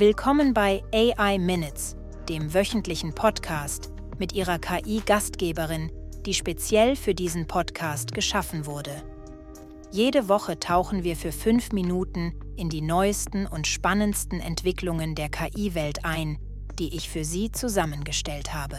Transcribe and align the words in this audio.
Willkommen 0.00 0.54
bei 0.54 0.84
AI 0.94 1.38
Minutes, 1.38 1.96
dem 2.28 2.54
wöchentlichen 2.54 3.16
Podcast 3.16 3.90
mit 4.16 4.32
ihrer 4.32 4.60
KI-Gastgeberin, 4.60 5.90
die 6.24 6.34
speziell 6.34 6.94
für 6.94 7.16
diesen 7.16 7.48
Podcast 7.48 8.14
geschaffen 8.14 8.66
wurde. 8.66 9.02
Jede 9.90 10.28
Woche 10.28 10.60
tauchen 10.60 11.02
wir 11.02 11.16
für 11.16 11.32
fünf 11.32 11.72
Minuten 11.72 12.32
in 12.54 12.68
die 12.68 12.80
neuesten 12.80 13.48
und 13.48 13.66
spannendsten 13.66 14.38
Entwicklungen 14.38 15.16
der 15.16 15.30
KI-Welt 15.30 16.04
ein, 16.04 16.38
die 16.78 16.94
ich 16.94 17.08
für 17.08 17.24
Sie 17.24 17.50
zusammengestellt 17.50 18.54
habe. 18.54 18.78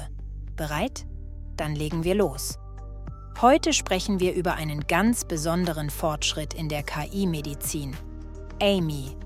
Bereit? 0.56 1.06
Dann 1.58 1.76
legen 1.76 2.06
wir 2.06 2.16
los. 2.16 2.58
Heute 3.42 3.74
sprechen 3.74 4.22
wir 4.22 4.36
über 4.36 4.54
einen 4.54 4.88
ganz 4.88 5.26
besonderen 5.26 5.90
Fortschritt 5.90 6.54
in 6.54 6.70
der 6.70 6.84
KI-Medizin. 6.84 7.98
Amy. 8.62 9.18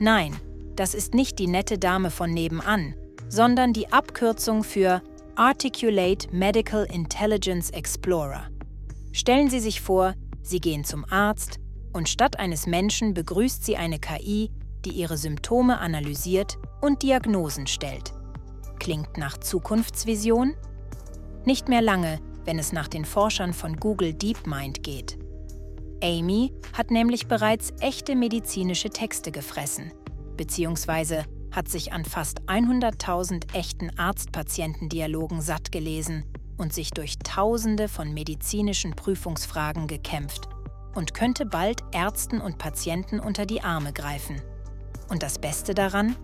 Nein, 0.00 0.34
das 0.76 0.94
ist 0.94 1.14
nicht 1.14 1.38
die 1.38 1.46
nette 1.46 1.78
Dame 1.78 2.10
von 2.10 2.30
nebenan, 2.30 2.94
sondern 3.28 3.72
die 3.72 3.92
Abkürzung 3.92 4.64
für 4.64 5.02
Articulate 5.36 6.28
Medical 6.32 6.84
Intelligence 6.92 7.70
Explorer. 7.70 8.48
Stellen 9.12 9.48
Sie 9.48 9.60
sich 9.60 9.80
vor, 9.80 10.14
Sie 10.42 10.60
gehen 10.60 10.84
zum 10.84 11.04
Arzt 11.10 11.58
und 11.92 12.08
statt 12.08 12.38
eines 12.38 12.66
Menschen 12.66 13.14
begrüßt 13.14 13.64
Sie 13.64 13.76
eine 13.76 13.98
KI, 13.98 14.50
die 14.84 14.90
Ihre 14.90 15.16
Symptome 15.16 15.78
analysiert 15.78 16.58
und 16.80 17.02
Diagnosen 17.02 17.66
stellt. 17.66 18.12
Klingt 18.78 19.18
nach 19.18 19.38
Zukunftsvision? 19.38 20.54
Nicht 21.44 21.68
mehr 21.68 21.82
lange, 21.82 22.18
wenn 22.44 22.58
es 22.58 22.72
nach 22.72 22.88
den 22.88 23.04
Forschern 23.04 23.52
von 23.52 23.76
Google 23.76 24.14
DeepMind 24.14 24.82
geht. 24.82 25.18
Amy 26.02 26.52
hat 26.72 26.90
nämlich 26.90 27.26
bereits 27.28 27.72
echte 27.80 28.16
medizinische 28.16 28.90
Texte 28.90 29.30
gefressen, 29.32 29.92
beziehungsweise 30.40 31.26
hat 31.52 31.68
sich 31.68 31.92
an 31.92 32.06
fast 32.06 32.40
100.000 32.46 33.54
echten 33.54 33.90
Arzt-Patienten-Dialogen 33.98 35.42
satt 35.42 35.70
gelesen 35.70 36.24
und 36.56 36.72
sich 36.72 36.92
durch 36.92 37.18
Tausende 37.18 37.88
von 37.88 38.14
medizinischen 38.14 38.92
Prüfungsfragen 38.96 39.86
gekämpft 39.86 40.48
und 40.94 41.12
könnte 41.12 41.44
bald 41.44 41.82
Ärzten 41.92 42.40
und 42.40 42.56
Patienten 42.56 43.20
unter 43.20 43.44
die 43.44 43.60
Arme 43.60 43.92
greifen. 43.92 44.40
Und 45.10 45.22
das 45.22 45.38
Beste 45.38 45.74
daran? 45.74 46.16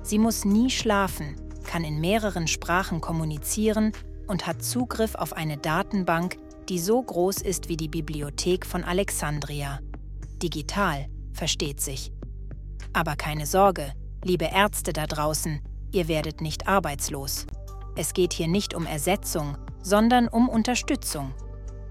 Sie 0.00 0.18
muss 0.18 0.46
nie 0.46 0.70
schlafen, 0.70 1.36
kann 1.64 1.84
in 1.84 2.00
mehreren 2.00 2.46
Sprachen 2.46 3.02
kommunizieren 3.02 3.92
und 4.28 4.46
hat 4.46 4.62
Zugriff 4.62 5.14
auf 5.14 5.34
eine 5.34 5.58
Datenbank, 5.58 6.38
die 6.70 6.78
so 6.78 7.02
groß 7.02 7.42
ist 7.42 7.68
wie 7.68 7.76
die 7.76 7.88
Bibliothek 7.88 8.64
von 8.64 8.82
Alexandria. 8.82 9.80
Digital, 10.42 11.10
versteht 11.34 11.82
sich. 11.82 12.12
Aber 12.98 13.14
keine 13.14 13.46
Sorge, 13.46 13.92
liebe 14.24 14.46
Ärzte 14.46 14.92
da 14.92 15.06
draußen, 15.06 15.60
ihr 15.92 16.08
werdet 16.08 16.40
nicht 16.40 16.66
arbeitslos. 16.66 17.46
Es 17.94 18.12
geht 18.12 18.32
hier 18.32 18.48
nicht 18.48 18.74
um 18.74 18.86
Ersetzung, 18.86 19.56
sondern 19.80 20.26
um 20.26 20.48
Unterstützung. 20.48 21.32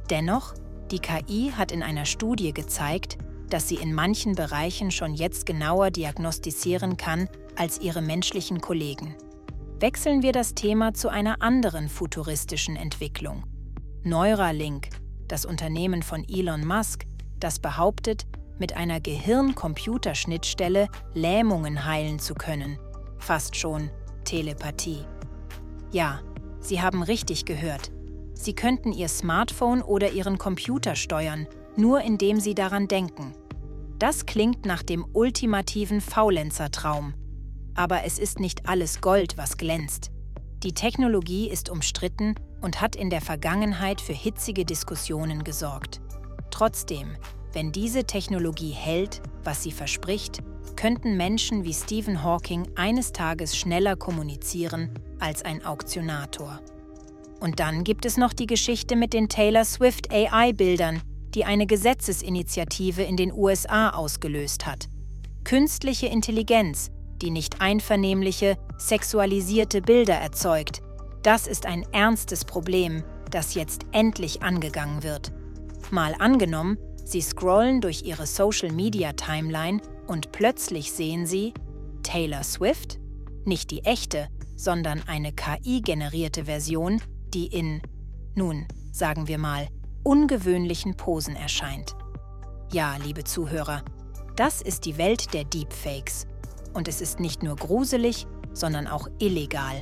Dennoch, 0.09 0.53
die 0.91 0.99
KI 0.99 1.53
hat 1.55 1.71
in 1.71 1.81
einer 1.81 2.03
Studie 2.03 2.51
gezeigt, 2.51 3.19
dass 3.49 3.69
sie 3.69 3.75
in 3.75 3.93
manchen 3.93 4.35
Bereichen 4.35 4.91
schon 4.91 5.13
jetzt 5.13 5.45
genauer 5.45 5.91
diagnostizieren 5.91 6.97
kann 6.97 7.29
als 7.55 7.79
ihre 7.79 8.01
menschlichen 8.01 8.59
Kollegen. 8.59 9.15
Wechseln 9.79 10.23
wir 10.23 10.33
das 10.33 10.55
Thema 10.55 10.93
zu 10.93 11.07
einer 11.07 11.41
anderen 11.41 11.87
futuristischen 11.87 12.75
Entwicklung. 12.75 13.45
Neuralink, 14.03 14.89
das 15.29 15.45
Unternehmen 15.45 16.03
von 16.03 16.25
Elon 16.27 16.67
Musk, 16.67 17.05
das 17.39 17.59
behauptet, 17.59 18.27
mit 18.59 18.75
einer 18.75 18.99
Gehirn-Computerschnittstelle 18.99 20.87
Lähmungen 21.13 21.85
heilen 21.85 22.19
zu 22.19 22.33
können. 22.33 22.77
Fast 23.19 23.55
schon 23.55 23.89
Telepathie. 24.23 25.05
Ja, 25.91 26.19
Sie 26.59 26.81
haben 26.81 27.03
richtig 27.03 27.45
gehört. 27.45 27.91
Sie 28.33 28.53
könnten 28.53 28.91
Ihr 28.91 29.07
Smartphone 29.07 29.81
oder 29.81 30.11
Ihren 30.11 30.37
Computer 30.37 30.95
steuern, 30.95 31.47
nur 31.75 32.01
indem 32.01 32.39
Sie 32.39 32.55
daran 32.55 32.87
denken. 32.87 33.33
Das 33.99 34.25
klingt 34.25 34.65
nach 34.65 34.83
dem 34.83 35.05
ultimativen 35.13 36.01
Faulenzertraum. 36.01 37.13
Aber 37.73 38.03
es 38.03 38.19
ist 38.19 38.39
nicht 38.39 38.67
alles 38.67 39.01
Gold, 39.01 39.37
was 39.37 39.57
glänzt. 39.57 40.11
Die 40.63 40.73
Technologie 40.73 41.49
ist 41.49 41.69
umstritten 41.69 42.35
und 42.61 42.81
hat 42.81 42.95
in 42.95 43.09
der 43.09 43.21
Vergangenheit 43.21 44.01
für 44.01 44.13
hitzige 44.13 44.65
Diskussionen 44.65 45.43
gesorgt. 45.43 46.01
Trotzdem, 46.49 47.15
wenn 47.57 47.71
diese 47.71 48.03
Technologie 48.03 48.69
hält, 48.69 49.19
was 49.43 49.63
sie 49.63 49.71
verspricht, 49.71 50.43
könnten 50.75 51.17
Menschen 51.17 51.63
wie 51.63 51.73
Stephen 51.73 52.23
Hawking 52.23 52.67
eines 52.75 53.13
Tages 53.13 53.57
schneller 53.57 53.95
kommunizieren 53.95 54.91
als 55.17 55.43
ein 55.43 55.65
Auktionator. 55.65 56.59
Und 57.39 57.59
dann 57.59 57.83
gibt 57.83 58.05
es 58.05 58.15
noch 58.15 58.33
die 58.33 58.45
Geschichte 58.45 58.95
mit 58.95 59.11
den 59.11 59.27
Taylor 59.27 59.65
Swift 59.65 60.13
AI-Bildern, 60.13 61.01
die 61.33 61.45
eine 61.45 61.65
Gesetzesinitiative 61.65 63.01
in 63.01 63.17
den 63.17 63.33
USA 63.33 63.89
ausgelöst 63.89 64.67
hat. 64.67 64.87
Künstliche 65.43 66.05
Intelligenz, 66.05 66.91
die 67.23 67.31
nicht 67.31 67.59
einvernehmliche, 67.59 68.57
sexualisierte 68.77 69.81
Bilder 69.81 70.13
erzeugt, 70.13 70.83
das 71.23 71.47
ist 71.47 71.65
ein 71.65 71.87
ernstes 71.91 72.45
Problem, 72.45 73.03
das 73.31 73.55
jetzt 73.55 73.81
endlich 73.93 74.43
angegangen 74.43 75.01
wird. 75.01 75.31
Mal 75.89 76.13
angenommen, 76.19 76.77
Sie 77.07 77.21
scrollen 77.21 77.79
durch 77.79 78.03
Ihre 78.03 78.27
Social-Media-Timeline 78.27 79.79
und 80.07 80.33
plötzlich 80.33 80.91
sehen 80.91 81.25
Sie 81.25 81.53
Taylor 82.03 82.43
Swift, 82.43 82.99
nicht 83.45 83.71
die 83.71 83.85
echte, 83.85 84.27
sondern 84.57 85.01
eine 85.07 85.31
KI-generierte 85.31 86.43
Version, 86.43 87.01
die 87.33 87.47
in, 87.47 87.81
nun, 88.35 88.67
sagen 88.91 89.29
wir 89.29 89.37
mal, 89.37 89.69
ungewöhnlichen 90.03 90.97
Posen 90.97 91.37
erscheint. 91.37 91.95
Ja, 92.73 92.97
liebe 92.97 93.23
Zuhörer, 93.23 93.85
das 94.35 94.61
ist 94.61 94.83
die 94.83 94.97
Welt 94.97 95.33
der 95.33 95.45
Deepfakes. 95.45 96.27
Und 96.73 96.89
es 96.89 96.99
ist 96.99 97.21
nicht 97.21 97.41
nur 97.41 97.55
gruselig, 97.55 98.27
sondern 98.51 98.85
auch 98.85 99.07
illegal, 99.19 99.81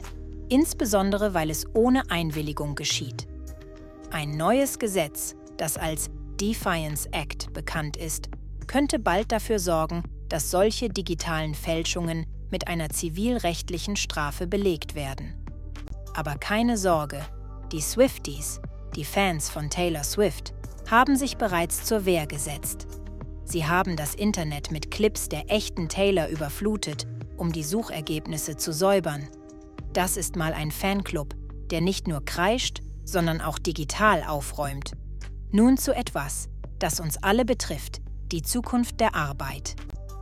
insbesondere 0.49 1.33
weil 1.33 1.49
es 1.49 1.65
ohne 1.73 2.07
Einwilligung 2.11 2.75
geschieht. 2.75 3.27
Ein 4.11 4.37
neues 4.37 4.77
Gesetz, 4.77 5.35
das 5.57 5.75
als 5.75 6.11
Defiance 6.39 7.07
Act 7.11 7.53
bekannt 7.53 7.97
ist, 7.97 8.29
könnte 8.67 8.99
bald 8.99 9.31
dafür 9.31 9.59
sorgen, 9.59 10.03
dass 10.29 10.51
solche 10.51 10.89
digitalen 10.89 11.53
Fälschungen 11.53 12.25
mit 12.51 12.67
einer 12.67 12.89
zivilrechtlichen 12.89 13.95
Strafe 13.95 14.47
belegt 14.47 14.95
werden. 14.95 15.33
Aber 16.13 16.35
keine 16.35 16.77
Sorge, 16.77 17.25
die 17.71 17.81
Swifties, 17.81 18.61
die 18.95 19.05
Fans 19.05 19.49
von 19.49 19.69
Taylor 19.69 20.03
Swift, 20.03 20.53
haben 20.89 21.15
sich 21.15 21.37
bereits 21.37 21.83
zur 21.85 22.05
Wehr 22.05 22.27
gesetzt. 22.27 22.87
Sie 23.43 23.65
haben 23.65 23.95
das 23.95 24.15
Internet 24.15 24.71
mit 24.71 24.91
Clips 24.91 25.29
der 25.29 25.51
echten 25.51 25.89
Taylor 25.89 26.29
überflutet, 26.29 27.07
um 27.37 27.51
die 27.51 27.63
Suchergebnisse 27.63 28.55
zu 28.55 28.73
säubern. 28.73 29.27
Das 29.93 30.17
ist 30.17 30.35
mal 30.35 30.53
ein 30.53 30.71
Fanclub, 30.71 31.35
der 31.69 31.81
nicht 31.81 32.07
nur 32.07 32.23
kreischt, 32.23 32.81
sondern 33.03 33.41
auch 33.41 33.59
digital 33.59 34.23
aufräumt. 34.23 34.91
Nun 35.51 35.77
zu 35.77 35.95
etwas, 35.95 36.49
das 36.79 36.99
uns 36.99 37.17
alle 37.17 37.45
betrifft, 37.45 38.01
die 38.31 38.41
Zukunft 38.41 38.99
der 38.99 39.15
Arbeit. 39.15 39.75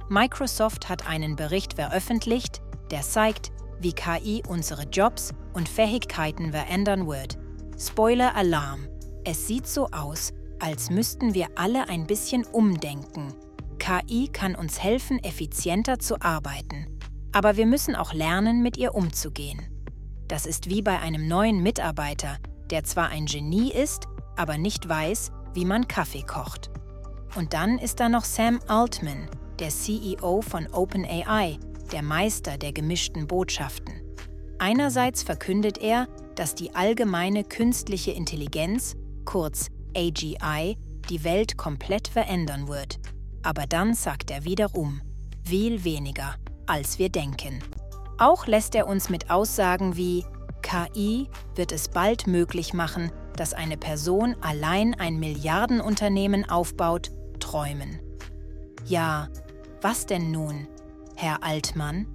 Microsoft 0.09 0.89
hat 0.89 1.07
einen 1.07 1.35
Bericht 1.35 1.73
veröffentlicht, 1.73 2.61
der 2.91 3.01
zeigt, 3.01 3.51
wie 3.79 3.93
KI 3.93 4.43
unsere 4.47 4.83
Jobs 4.83 5.33
und 5.53 5.67
Fähigkeiten 5.67 6.51
verändern 6.51 7.07
wird. 7.07 7.37
Spoiler 7.79 8.35
Alarm. 8.35 8.87
Es 9.23 9.47
sieht 9.47 9.67
so 9.67 9.87
aus, 9.91 10.33
als 10.59 10.89
müssten 10.89 11.33
wir 11.33 11.47
alle 11.55 11.89
ein 11.89 12.05
bisschen 12.05 12.45
umdenken. 12.45 13.33
KI 13.79 14.29
kann 14.31 14.55
uns 14.55 14.81
helfen, 14.81 15.21
effizienter 15.23 15.99
zu 15.99 16.21
arbeiten. 16.21 16.87
Aber 17.31 17.57
wir 17.57 17.65
müssen 17.65 17.95
auch 17.95 18.13
lernen, 18.13 18.61
mit 18.61 18.77
ihr 18.77 18.95
umzugehen. 18.95 19.61
Das 20.27 20.45
ist 20.45 20.69
wie 20.69 20.81
bei 20.81 20.99
einem 20.99 21.27
neuen 21.27 21.61
Mitarbeiter, 21.61 22.37
der 22.69 22.83
zwar 22.83 23.09
ein 23.09 23.25
Genie 23.25 23.71
ist, 23.71 24.07
aber 24.35 24.57
nicht 24.57 24.87
weiß, 24.87 25.31
wie 25.53 25.65
man 25.65 25.87
Kaffee 25.87 26.23
kocht. 26.23 26.71
Und 27.35 27.53
dann 27.53 27.79
ist 27.79 27.99
da 27.99 28.09
noch 28.09 28.25
Sam 28.25 28.59
Altman, 28.67 29.29
der 29.59 29.69
CEO 29.69 30.41
von 30.41 30.67
OpenAI, 30.67 31.57
der 31.91 32.03
Meister 32.03 32.57
der 32.57 32.73
gemischten 32.73 33.27
Botschaften. 33.27 34.01
Einerseits 34.59 35.23
verkündet 35.23 35.77
er, 35.79 36.07
dass 36.35 36.55
die 36.55 36.73
allgemeine 36.75 37.43
künstliche 37.43 38.11
Intelligenz, 38.11 38.95
kurz 39.25 39.67
AGI, 39.95 40.77
die 41.09 41.23
Welt 41.23 41.57
komplett 41.57 42.07
verändern 42.07 42.67
wird. 42.67 42.99
Aber 43.43 43.65
dann 43.67 43.93
sagt 43.93 44.31
er 44.31 44.45
wiederum, 44.45 45.01
viel 45.43 45.83
weniger, 45.83 46.35
als 46.65 46.97
wir 46.97 47.09
denken. 47.09 47.59
Auch 48.17 48.47
lässt 48.47 48.73
er 48.75 48.87
uns 48.87 49.09
mit 49.09 49.29
Aussagen 49.29 49.97
wie 49.97 50.23
KI 50.61 51.27
wird 51.55 51.71
es 51.71 51.89
bald 51.89 52.25
möglich 52.25 52.73
machen, 52.73 53.11
dass 53.35 53.53
eine 53.53 53.77
Person 53.77 54.35
allein 54.41 54.93
ein 54.93 55.19
Milliardenunternehmen 55.19 56.49
aufbaut, 56.49 57.11
träumen. 57.39 57.99
Ja, 58.85 59.29
was 59.81 60.05
denn 60.05 60.31
nun, 60.31 60.67
Herr 61.15 61.43
Altmann? 61.43 62.07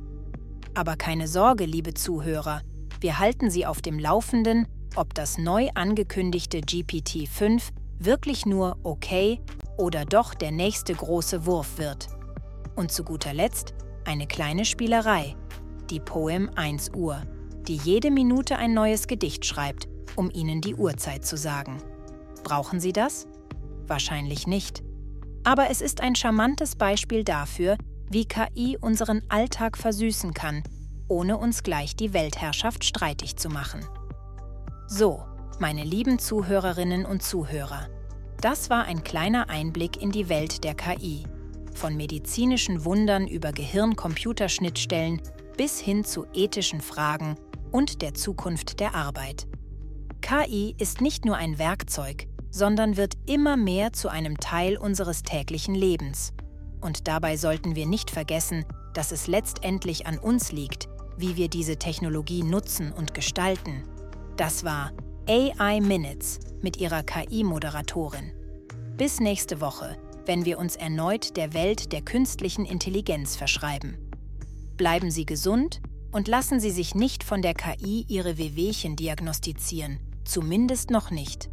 Aber 0.74 0.96
keine 0.96 1.28
Sorge, 1.28 1.64
liebe 1.64 1.94
Zuhörer, 1.94 2.62
wir 3.00 3.18
halten 3.18 3.50
Sie 3.50 3.66
auf 3.66 3.80
dem 3.80 3.98
Laufenden, 3.98 4.66
ob 4.96 5.14
das 5.14 5.38
neu 5.38 5.68
angekündigte 5.74 6.58
GPT-5 6.58 7.62
wirklich 7.98 8.46
nur 8.46 8.78
okay 8.82 9.40
oder 9.76 10.04
doch 10.04 10.34
der 10.34 10.50
nächste 10.50 10.94
große 10.94 11.46
Wurf 11.46 11.78
wird. 11.78 12.08
Und 12.76 12.92
zu 12.92 13.04
guter 13.04 13.34
Letzt 13.34 13.74
eine 14.04 14.26
kleine 14.26 14.64
Spielerei, 14.64 15.36
die 15.90 16.00
Poem 16.00 16.50
1 16.54 16.92
Uhr, 16.94 17.22
die 17.66 17.76
jede 17.76 18.10
Minute 18.10 18.56
ein 18.56 18.74
neues 18.74 19.06
Gedicht 19.06 19.44
schreibt, 19.44 19.88
um 20.18 20.30
Ihnen 20.30 20.60
die 20.60 20.74
Uhrzeit 20.74 21.24
zu 21.24 21.36
sagen. 21.36 21.80
Brauchen 22.42 22.80
Sie 22.80 22.92
das? 22.92 23.26
Wahrscheinlich 23.86 24.46
nicht. 24.46 24.82
Aber 25.44 25.70
es 25.70 25.80
ist 25.80 26.00
ein 26.00 26.16
charmantes 26.16 26.76
Beispiel 26.76 27.24
dafür, 27.24 27.78
wie 28.10 28.26
KI 28.26 28.76
unseren 28.80 29.22
Alltag 29.28 29.78
versüßen 29.78 30.34
kann, 30.34 30.62
ohne 31.08 31.38
uns 31.38 31.62
gleich 31.62 31.94
die 31.94 32.12
Weltherrschaft 32.12 32.84
streitig 32.84 33.36
zu 33.36 33.48
machen. 33.48 33.84
So, 34.88 35.22
meine 35.58 35.84
lieben 35.84 36.18
Zuhörerinnen 36.18 37.06
und 37.06 37.22
Zuhörer, 37.22 37.88
das 38.40 38.70
war 38.70 38.84
ein 38.84 39.04
kleiner 39.04 39.48
Einblick 39.50 40.00
in 40.02 40.10
die 40.10 40.28
Welt 40.28 40.64
der 40.64 40.74
KI. 40.74 41.24
Von 41.74 41.96
medizinischen 41.96 42.84
Wundern 42.84 43.28
über 43.28 43.52
Gehirn-Computerschnittstellen 43.52 45.20
bis 45.56 45.78
hin 45.78 46.04
zu 46.04 46.26
ethischen 46.34 46.80
Fragen 46.80 47.36
und 47.70 48.02
der 48.02 48.14
Zukunft 48.14 48.80
der 48.80 48.94
Arbeit. 48.94 49.46
KI 50.28 50.75
ist 50.76 51.00
nicht 51.00 51.25
nur 51.25 51.36
ein 51.36 51.58
Werkzeug, 51.58 52.26
sondern 52.50 52.98
wird 52.98 53.14
immer 53.25 53.56
mehr 53.56 53.94
zu 53.94 54.10
einem 54.10 54.36
Teil 54.36 54.76
unseres 54.76 55.22
täglichen 55.22 55.75
Lebens. 55.75 56.34
Und 56.82 57.08
dabei 57.08 57.38
sollten 57.38 57.76
wir 57.76 57.86
nicht 57.86 58.10
vergessen, 58.10 58.66
dass 58.92 59.10
es 59.10 59.26
letztendlich 59.26 60.06
an 60.06 60.19
uns 60.19 60.52
liegt, 60.52 60.86
wie 61.16 61.36
wir 61.36 61.48
diese 61.48 61.78
Technologie 61.78 62.42
nutzen 62.42 62.92
und 62.92 63.14
gestalten. 63.14 63.84
Das 64.36 64.64
war 64.64 64.92
AI 65.26 65.80
Minutes 65.80 66.40
mit 66.60 66.76
ihrer 66.76 67.04
KI-Moderatorin. 67.04 68.30
Bis 68.98 69.20
nächste 69.20 69.62
Woche, 69.62 69.96
wenn 70.26 70.44
wir 70.44 70.58
uns 70.58 70.76
erneut 70.76 71.38
der 71.38 71.54
Welt 71.54 71.90
der 71.90 72.02
künstlichen 72.02 72.66
Intelligenz 72.66 73.34
verschreiben. 73.34 73.96
Bleiben 74.76 75.10
Sie 75.10 75.25
gesund 75.25 75.80
und 76.12 76.28
lassen 76.28 76.60
Sie 76.60 76.70
sich 76.70 76.94
nicht 76.94 77.25
von 77.25 77.40
der 77.40 77.54
KI 77.54 78.04
Ihre 78.08 78.36
Wehwehchen 78.36 78.94
diagnostizieren, 78.94 80.00
zumindest 80.28 80.90
noch 80.90 81.10
nicht. 81.10 81.48